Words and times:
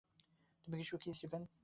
তুমি 0.67 0.75
কি 0.77 0.83
সুখী, 0.83 1.09
স্টিফেন? 1.13 1.43